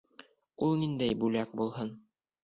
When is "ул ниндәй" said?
0.67-1.17